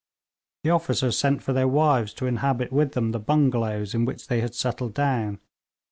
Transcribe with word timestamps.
The 0.63 0.71
officers 0.71 1.15
sent 1.15 1.43
for 1.43 1.53
their 1.53 1.67
wives 1.67 2.11
to 2.15 2.25
inhabit 2.25 2.71
with 2.73 2.93
them 2.93 3.11
the 3.11 3.19
bungalows 3.19 3.93
in 3.93 4.03
which 4.03 4.29
they 4.29 4.41
had 4.41 4.55
settled 4.55 4.95
down. 4.95 5.39